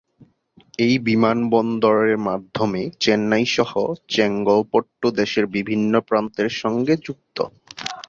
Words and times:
এই 0.79 0.95
বিমান 1.07 1.37
বন্দরের 1.49 2.17
মাধ্যমে 2.27 2.81
চেন্নাই 2.99 3.45
সহ 3.55 3.71
চেঙ্গলপট্টু 4.09 5.07
দেশের 5.19 5.45
বিভিন্ন 5.55 5.93
প্রান্তের 6.07 6.49
সঙ্গে 6.61 6.93
যুক্ত। 7.05 7.37